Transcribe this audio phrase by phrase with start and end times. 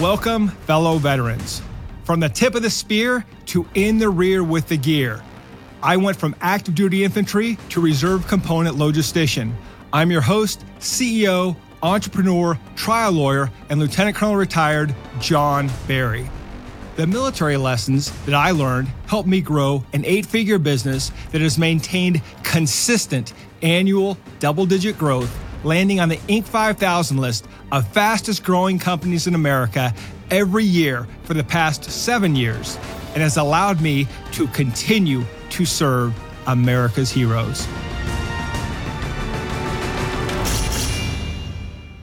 [0.00, 1.62] Welcome, fellow veterans.
[2.04, 5.22] From the tip of the spear to in the rear with the gear.
[5.82, 9.54] I went from active duty infantry to reserve component logistician.
[9.94, 16.28] I'm your host, CEO, entrepreneur, trial lawyer, and Lieutenant Colonel retired John Berry.
[16.96, 21.56] The military lessons that I learned helped me grow an eight figure business that has
[21.56, 23.32] maintained consistent
[23.62, 25.34] annual double digit growth,
[25.66, 26.44] landing on the Inc.
[26.44, 29.92] 5000 list of fastest growing companies in America
[30.30, 32.78] every year for the past seven years,
[33.14, 36.14] and has allowed me to continue to serve
[36.46, 37.66] America's heroes.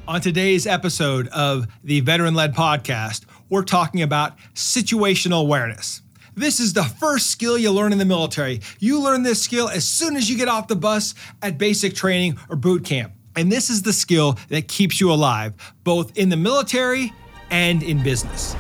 [0.08, 6.02] On today's episode of the Veteran Led Podcast, we're talking about situational awareness.
[6.36, 8.62] This is the first skill you learn in the military.
[8.80, 12.38] You learn this skill as soon as you get off the bus at basic training
[12.50, 13.14] or boot camp.
[13.36, 17.14] And this is the skill that keeps you alive, both in the military
[17.50, 18.54] and in business.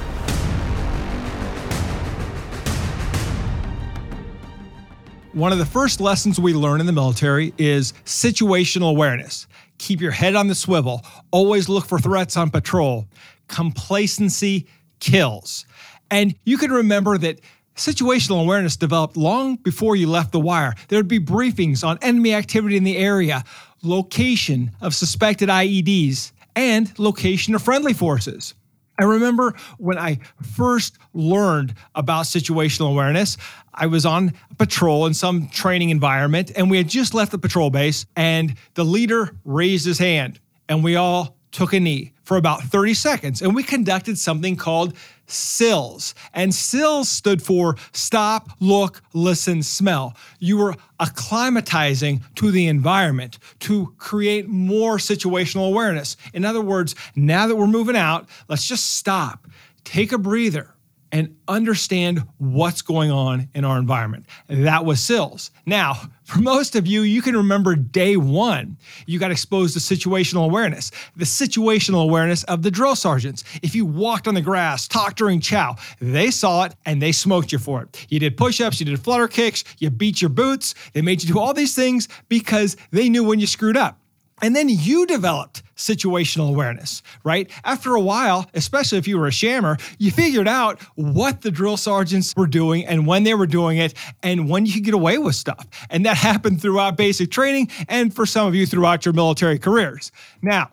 [5.33, 9.47] One of the first lessons we learn in the military is situational awareness.
[9.79, 13.07] Keep your head on the swivel, always look for threats on patrol.
[13.47, 14.67] Complacency
[14.99, 15.65] kills.
[16.11, 17.39] And you can remember that
[17.75, 20.75] Situational awareness developed long before you left the wire.
[20.89, 23.43] There would be briefings on enemy activity in the area,
[23.83, 28.53] location of suspected IEDs, and location of friendly forces.
[28.99, 30.19] I remember when I
[30.55, 33.37] first learned about situational awareness,
[33.73, 37.71] I was on patrol in some training environment, and we had just left the patrol
[37.71, 42.63] base, and the leader raised his hand, and we all took a knee for about
[42.63, 44.93] 30 seconds, and we conducted something called
[45.27, 46.13] SLLS.
[46.33, 50.15] And SLLS stood for stop, look, listen, smell.
[50.39, 56.17] You were acclimatizing to the environment to create more situational awareness.
[56.33, 59.47] In other words, now that we're moving out, let's just stop,
[59.83, 60.73] take a breather,
[61.13, 64.25] and understand what's going on in our environment.
[64.47, 65.51] That was SLLS.
[65.67, 65.93] Now,
[66.23, 68.77] for most of you, you can remember day one.
[69.05, 73.43] You got exposed to situational awareness, the situational awareness of the drill sergeants.
[73.61, 77.51] If you walked on the grass, talked during chow, they saw it and they smoked
[77.51, 78.07] you for it.
[78.09, 80.73] You did push ups, you did flutter kicks, you beat your boots.
[80.93, 83.99] They made you do all these things because they knew when you screwed up.
[84.41, 87.49] And then you developed situational awareness, right?
[87.63, 91.77] After a while, especially if you were a shammer, you figured out what the drill
[91.77, 95.17] sergeants were doing and when they were doing it and when you could get away
[95.17, 95.67] with stuff.
[95.89, 100.11] And that happened throughout basic training and for some of you throughout your military careers.
[100.41, 100.71] Now,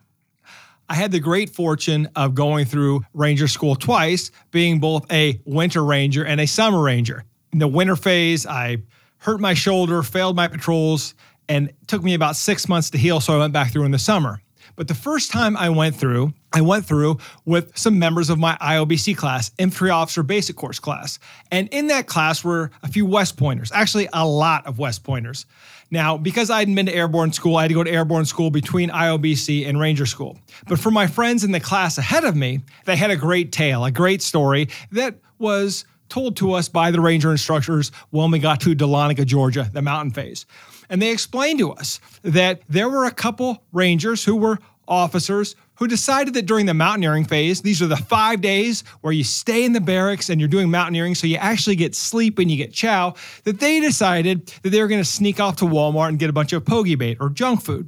[0.89, 5.85] I had the great fortune of going through Ranger School twice, being both a winter
[5.85, 7.23] ranger and a summer ranger.
[7.53, 8.79] In the winter phase, I
[9.19, 11.15] hurt my shoulder, failed my patrols,
[11.51, 13.19] and it took me about six months to heal.
[13.19, 14.41] So I went back through in the summer.
[14.77, 18.55] But the first time I went through, I went through with some members of my
[18.61, 21.19] IOBC class, Infantry Officer Basic Course class.
[21.51, 25.45] And in that class were a few West Pointers, actually, a lot of West Pointers.
[25.91, 28.49] Now, because I hadn't been to airborne school, I had to go to airborne school
[28.49, 30.39] between IOBC and Ranger School.
[30.69, 33.83] But for my friends in the class ahead of me, they had a great tale,
[33.83, 38.61] a great story that was told to us by the Ranger instructors when we got
[38.61, 40.45] to Dahlonega, Georgia, the mountain phase.
[40.91, 44.59] And they explained to us that there were a couple Rangers who were
[44.89, 49.23] officers who decided that during the mountaineering phase, these are the five days where you
[49.23, 52.57] stay in the barracks and you're doing mountaineering, so you actually get sleep and you
[52.57, 53.15] get chow,
[53.45, 56.33] that they decided that they were going to sneak off to Walmart and get a
[56.33, 57.87] bunch of pogie bait or junk food.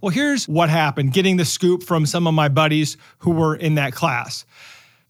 [0.00, 3.74] Well, here's what happened getting the scoop from some of my buddies who were in
[3.74, 4.46] that class.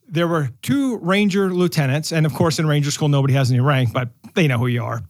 [0.09, 3.93] There were two Ranger lieutenants, and of course, in Ranger school, nobody has any rank,
[3.93, 5.03] but they know who you are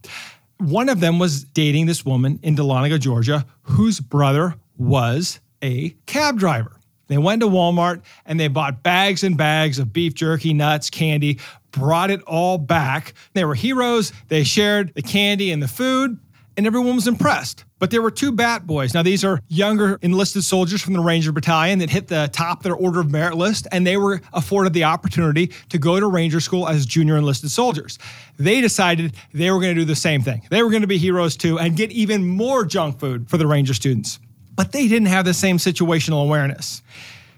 [0.61, 6.37] one of them was dating this woman in Dahlonega, Georgia, whose brother was a cab
[6.37, 6.77] driver.
[7.07, 11.39] They went to Walmart and they bought bags and bags of beef jerky, nuts, candy,
[11.71, 13.13] brought it all back.
[13.33, 14.13] They were heroes.
[14.29, 16.19] They shared the candy and the food
[16.57, 17.65] and everyone was impressed.
[17.79, 18.93] But there were two bat boys.
[18.93, 22.63] Now, these are younger enlisted soldiers from the Ranger Battalion that hit the top of
[22.63, 26.39] their Order of Merit list, and they were afforded the opportunity to go to Ranger
[26.39, 27.97] School as junior enlisted soldiers.
[28.37, 30.43] They decided they were going to do the same thing.
[30.49, 33.47] They were going to be heroes too and get even more junk food for the
[33.47, 34.19] Ranger students.
[34.53, 36.81] But they didn't have the same situational awareness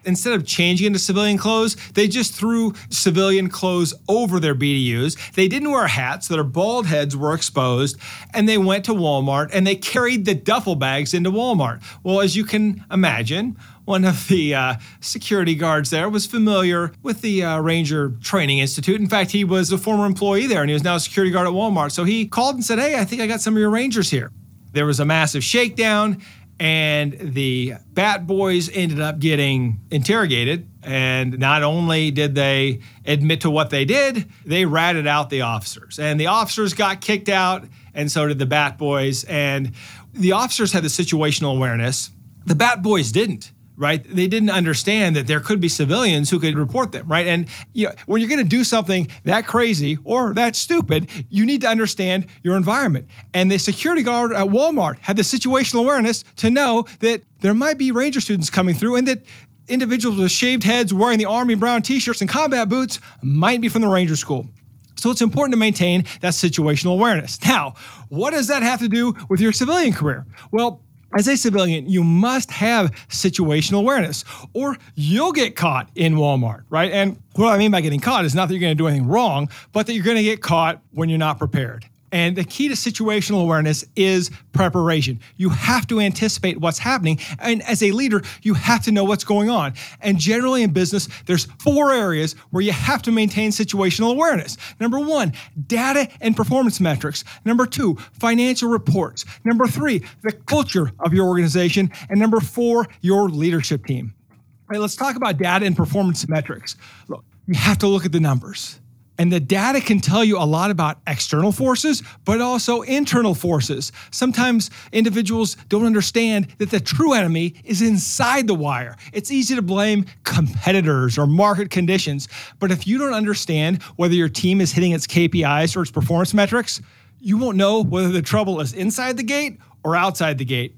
[0.06, 5.34] instead of changing into civilian clothes, they just threw civilian clothes over their BDUs.
[5.34, 7.98] They didn't wear hats, their bald heads were exposed,
[8.34, 11.82] and they went to Walmart and they carried the duffel bags into Walmart.
[12.04, 17.22] Well, as you can imagine, one of the uh, security guards there was familiar with
[17.22, 19.00] the uh, Ranger Training Institute.
[19.00, 21.48] In fact, he was a former employee there and he was now a security guard
[21.48, 21.92] at Walmart.
[21.92, 24.32] So he called and said, Hey, I think I got some of your Rangers here.
[24.72, 26.22] There was a massive shakedown,
[26.60, 30.70] And the Bat Boys ended up getting interrogated.
[30.84, 36.00] And not only did they admit to what they did, they ratted out the officers.
[36.00, 39.24] And the officers got kicked out, and so did the Bat Boys.
[39.24, 39.72] And
[40.14, 42.12] the officers had the situational awareness,
[42.46, 44.04] the Bat Boys didn't right?
[44.04, 47.28] They didn't understand that there could be civilians who could report them, right?
[47.28, 51.46] And you know, when you're going to do something that crazy or that stupid, you
[51.46, 53.08] need to understand your environment.
[53.34, 57.78] And the security guard at Walmart had the situational awareness to know that there might
[57.78, 59.24] be ranger students coming through and that
[59.68, 63.82] individuals with shaved heads wearing the army brown t-shirts and combat boots might be from
[63.82, 64.48] the ranger school.
[64.96, 67.40] So it's important to maintain that situational awareness.
[67.44, 67.74] Now,
[68.10, 70.26] what does that have to do with your civilian career?
[70.52, 70.82] Well,
[71.18, 74.24] as a civilian, you must have situational awareness
[74.54, 76.92] or you'll get caught in Walmart, right?
[76.92, 79.08] And what I mean by getting caught is not that you're going to do anything
[79.08, 81.86] wrong, but that you're going to get caught when you're not prepared.
[82.14, 85.20] And the key to situational awareness is preparation.
[85.38, 87.20] You have to anticipate what's happening.
[87.40, 89.74] And as a leader, you have to know what's going on.
[90.00, 94.58] And generally in business, there's four areas where you have to maintain situational awareness.
[94.80, 95.34] Number one,
[95.66, 97.24] data and performance metrics.
[97.46, 99.26] Number two, financial reports.
[99.44, 101.92] Number three, the culture of your organization.
[102.12, 104.14] And number four, your leadership team.
[104.30, 104.38] All
[104.70, 106.78] right, let's talk about data and performance metrics.
[107.08, 108.80] Look, you have to look at the numbers.
[109.20, 113.92] And the data can tell you a lot about external forces, but also internal forces.
[114.12, 118.98] Sometimes individuals don't understand that the true enemy is inside the wire.
[119.12, 122.28] It's easy to blame competitors or market conditions,
[122.60, 126.34] but if you don't understand whether your team is hitting its KPIs or its performance
[126.34, 126.82] metrics,
[127.20, 130.76] you won't know whether the trouble is inside the gate or outside the gate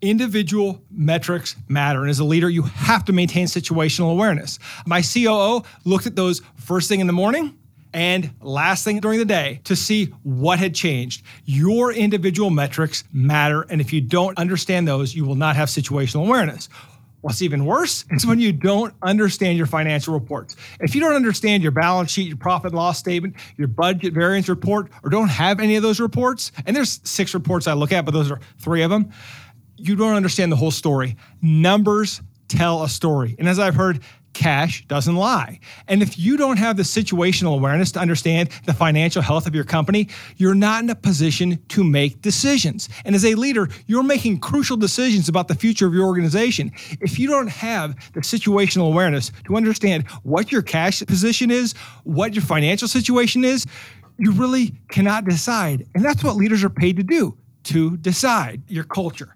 [0.00, 2.00] individual metrics matter.
[2.00, 4.58] And as a leader, you have to maintain situational awareness.
[4.86, 7.58] My COO looked at those first thing in the morning
[7.92, 11.22] and last thing during the day to see what had changed.
[11.44, 13.62] Your individual metrics matter.
[13.62, 16.68] And if you don't understand those, you will not have situational awareness.
[17.20, 20.54] What's even worse is when you don't understand your financial reports.
[20.78, 24.48] If you don't understand your balance sheet, your profit and loss statement, your budget variance
[24.48, 28.04] report, or don't have any of those reports, and there's six reports I look at,
[28.04, 29.12] but those are three of them
[29.78, 31.16] you don't understand the whole story.
[31.40, 33.36] Numbers tell a story.
[33.38, 34.00] And as I've heard,
[34.34, 35.58] cash doesn't lie.
[35.88, 39.64] And if you don't have the situational awareness to understand the financial health of your
[39.64, 42.88] company, you're not in a position to make decisions.
[43.04, 46.70] And as a leader, you're making crucial decisions about the future of your organization.
[47.00, 51.72] If you don't have the situational awareness to understand what your cash position is,
[52.04, 53.66] what your financial situation is,
[54.18, 55.86] you really cannot decide.
[55.94, 59.34] And that's what leaders are paid to do to decide your culture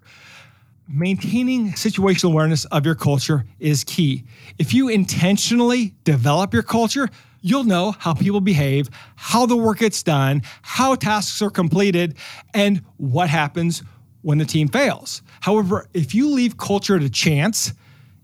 [0.87, 4.23] maintaining situational awareness of your culture is key.
[4.59, 7.09] If you intentionally develop your culture,
[7.41, 12.15] you'll know how people behave, how the work gets done, how tasks are completed,
[12.53, 13.83] and what happens
[14.21, 15.21] when the team fails.
[15.41, 17.73] However, if you leave culture to chance,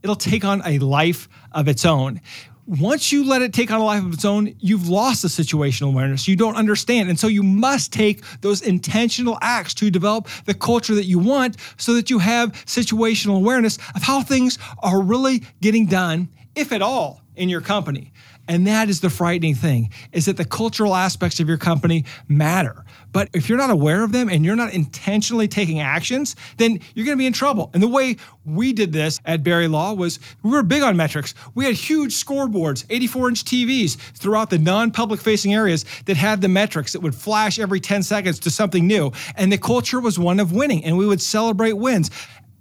[0.02, 2.22] it'll take on a life of its own
[2.70, 5.88] once you let it take on a life of its own, you've lost the situational
[5.88, 6.28] awareness.
[6.28, 7.10] You don't understand.
[7.10, 11.58] And so you must take those intentional acts to develop the culture that you want
[11.78, 16.84] so that you have situational awareness of how things are really getting done, if at
[16.84, 18.14] all, in your company.
[18.50, 22.84] And that is the frightening thing is that the cultural aspects of your company matter.
[23.12, 27.06] But if you're not aware of them and you're not intentionally taking actions, then you're
[27.06, 27.70] going to be in trouble.
[27.76, 31.36] And the way we did this at Berry Law was we were big on metrics.
[31.54, 36.42] We had huge scoreboards, 84 inch TVs throughout the non public facing areas that had
[36.42, 39.12] the metrics that would flash every 10 seconds to something new.
[39.36, 42.10] And the culture was one of winning, and we would celebrate wins.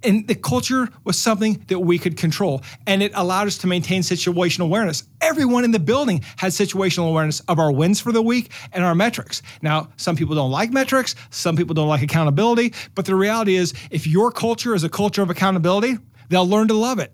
[0.03, 2.63] And the culture was something that we could control.
[2.87, 5.03] And it allowed us to maintain situational awareness.
[5.21, 8.95] Everyone in the building had situational awareness of our wins for the week and our
[8.95, 9.43] metrics.
[9.61, 12.75] Now, some people don't like metrics, some people don't like accountability.
[12.95, 16.75] But the reality is, if your culture is a culture of accountability, they'll learn to
[16.75, 17.13] love it.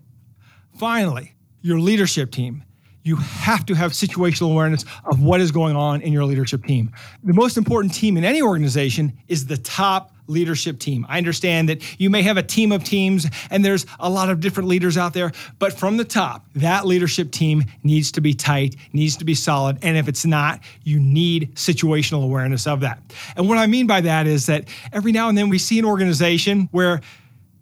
[0.76, 2.64] Finally, your leadership team
[3.04, 6.90] you have to have situational awareness of what is going on in your leadership team.
[7.22, 11.06] The most important team in any organization is the top leadership team.
[11.08, 14.40] I understand that you may have a team of teams and there's a lot of
[14.40, 18.76] different leaders out there, but from the top, that leadership team needs to be tight,
[18.92, 19.78] needs to be solid.
[19.82, 23.00] And if it's not, you need situational awareness of that.
[23.36, 25.84] And what I mean by that is that every now and then we see an
[25.84, 27.00] organization where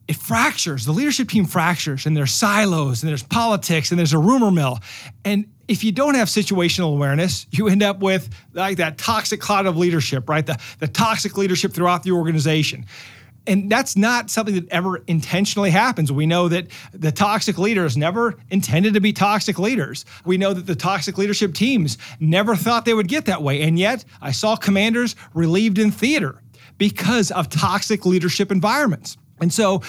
[0.09, 0.85] it fractures.
[0.85, 4.81] The leadership team fractures, and there's silos, and there's politics, and there's a rumor mill.
[5.25, 9.66] And if you don't have situational awareness, you end up with like that toxic cloud
[9.66, 10.45] of leadership, right?
[10.45, 12.87] The, the toxic leadership throughout the organization.
[13.47, 16.12] And that's not something that ever intentionally happens.
[16.12, 20.04] We know that the toxic leaders never intended to be toxic leaders.
[20.25, 23.62] We know that the toxic leadership teams never thought they would get that way.
[23.62, 26.40] And yet, I saw commanders relieved in theater
[26.78, 29.16] because of toxic leadership environments.
[29.40, 29.83] And so,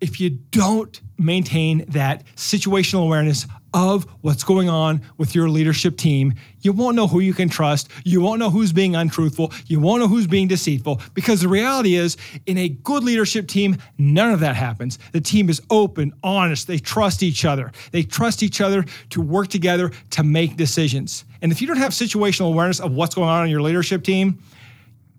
[0.00, 6.34] if you don't maintain that situational awareness of what's going on with your leadership team,
[6.60, 7.90] you won't know who you can trust.
[8.04, 9.52] You won't know who's being untruthful.
[9.66, 12.16] You won't know who's being deceitful because the reality is,
[12.46, 14.98] in a good leadership team, none of that happens.
[15.12, 17.72] The team is open, honest, they trust each other.
[17.90, 21.24] They trust each other to work together to make decisions.
[21.42, 24.38] And if you don't have situational awareness of what's going on in your leadership team,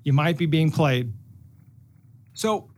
[0.03, 1.11] you might be being played.
[2.33, 2.69] So,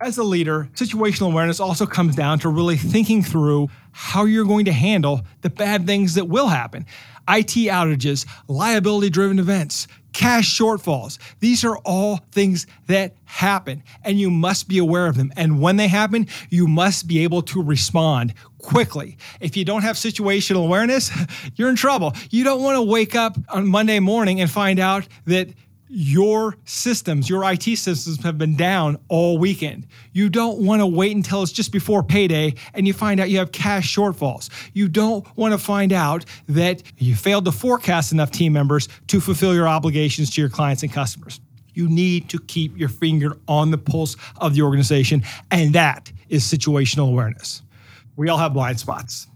[0.00, 4.64] as a leader, situational awareness also comes down to really thinking through how you're going
[4.66, 6.86] to handle the bad things that will happen.
[7.28, 11.18] IT outages, liability driven events, cash shortfalls.
[11.40, 15.32] These are all things that happen, and you must be aware of them.
[15.36, 19.18] And when they happen, you must be able to respond quickly.
[19.40, 21.10] If you don't have situational awareness,
[21.56, 22.14] you're in trouble.
[22.30, 25.48] You don't want to wake up on Monday morning and find out that
[25.88, 29.86] your systems, your IT systems have been down all weekend.
[30.12, 33.38] You don't want to wait until it's just before payday and you find out you
[33.38, 34.50] have cash shortfalls.
[34.74, 39.20] You don't want to find out that you failed to forecast enough team members to
[39.20, 41.40] fulfill your obligations to your clients and customers.
[41.74, 46.42] You need to keep your finger on the pulse of the organization, and that is
[46.42, 47.62] situational awareness.
[48.16, 49.28] We all have blind spots.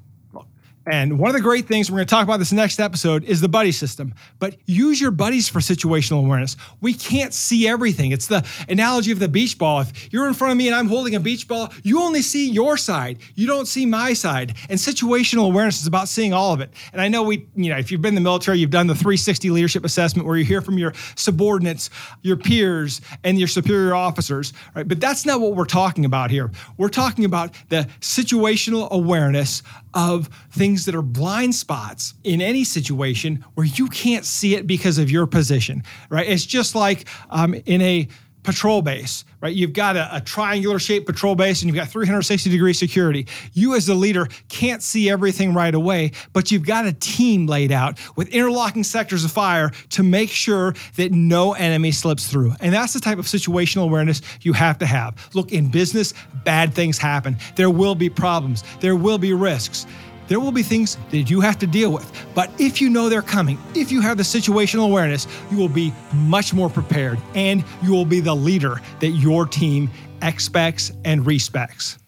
[0.86, 3.40] And one of the great things we're going to talk about this next episode is
[3.40, 4.14] the buddy system.
[4.38, 6.56] But use your buddies for situational awareness.
[6.80, 8.10] We can't see everything.
[8.10, 9.82] It's the analogy of the beach ball.
[9.82, 12.50] If you're in front of me and I'm holding a beach ball, you only see
[12.50, 13.18] your side.
[13.34, 14.54] You don't see my side.
[14.68, 16.70] And situational awareness is about seeing all of it.
[16.92, 18.94] And I know we, you know, if you've been in the military, you've done the
[18.94, 21.90] 360 leadership assessment where you hear from your subordinates,
[22.22, 24.88] your peers, and your superior officers, right?
[24.88, 26.50] But that's not what we're talking about here.
[26.76, 29.62] We're talking about the situational awareness
[29.94, 30.30] of
[30.72, 35.10] things that are blind spots in any situation where you can't see it because of
[35.10, 36.26] your position, right?
[36.26, 38.08] It's just like um, in a
[38.42, 39.54] patrol base, right?
[39.54, 43.26] You've got a, a, triangular shaped patrol base and you've got 360 degree security.
[43.52, 47.70] You, as the leader, can't see everything right away, but you've got a team laid
[47.70, 52.54] out with interlocking sectors of fire to make sure that no enemy slips through.
[52.60, 55.30] And that's the type of situational awareness you have to have.
[55.34, 56.14] Look, in business,
[56.44, 57.36] bad things happen.
[57.56, 59.86] There will be problems, there will be risks.
[60.32, 62.10] There will be things that you have to deal with.
[62.34, 65.92] But if you know they're coming, if you have the situational awareness, you will be
[66.14, 69.90] much more prepared and you will be the leader that your team
[70.22, 71.98] expects and respects.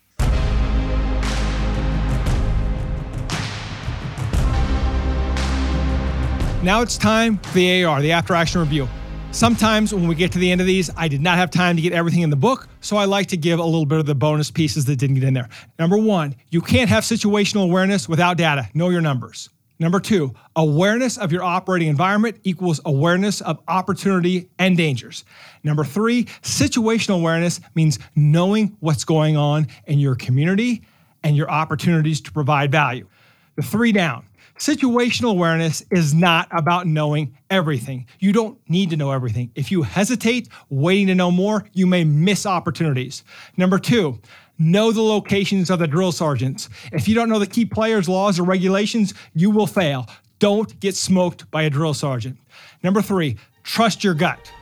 [6.62, 8.88] Now it's time for the AR, the after action review.
[9.34, 11.82] Sometimes when we get to the end of these, I did not have time to
[11.82, 14.14] get everything in the book, so I like to give a little bit of the
[14.14, 15.48] bonus pieces that didn't get in there.
[15.76, 18.68] Number one, you can't have situational awareness without data.
[18.74, 19.50] Know your numbers.
[19.80, 25.24] Number two, awareness of your operating environment equals awareness of opportunity and dangers.
[25.64, 30.82] Number three, situational awareness means knowing what's going on in your community
[31.24, 33.08] and your opportunities to provide value.
[33.56, 34.26] The three down.
[34.58, 38.06] Situational awareness is not about knowing everything.
[38.20, 39.50] You don't need to know everything.
[39.56, 43.24] If you hesitate waiting to know more, you may miss opportunities.
[43.56, 44.20] Number two,
[44.56, 46.68] know the locations of the drill sergeants.
[46.92, 50.08] If you don't know the key players, laws, or regulations, you will fail.
[50.38, 52.38] Don't get smoked by a drill sergeant.
[52.82, 54.52] Number three, trust your gut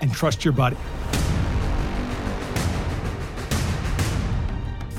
[0.00, 0.76] and trust your buddy.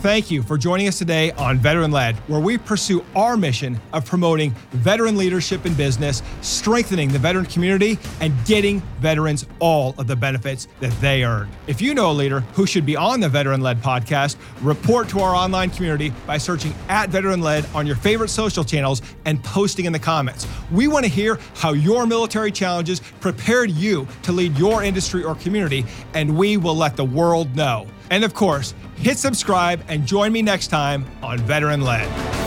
[0.05, 4.05] Thank you for joining us today on Veteran Led, where we pursue our mission of
[4.05, 10.15] promoting veteran leadership in business, strengthening the veteran community, and getting veterans all of the
[10.15, 11.49] benefits that they earn.
[11.65, 15.21] If you know a leader who should be on the Veteran Led podcast, report to
[15.21, 19.85] our online community by searching at Veteran Led on your favorite social channels and posting
[19.85, 20.45] in the comments.
[20.71, 25.33] We want to hear how your military challenges prepared you to lead your industry or
[25.33, 25.83] community,
[26.13, 27.87] and we will let the world know.
[28.09, 32.44] And of course, hit subscribe and join me next time on Veteran Led.